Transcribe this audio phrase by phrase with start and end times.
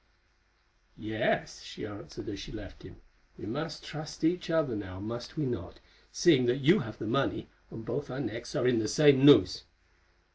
[0.97, 2.95] "Yes," she answered as she left him,
[3.37, 8.09] "we must trust each other now—must we not?—seeing that you have the money, and both
[8.09, 9.65] our necks are in the same noose.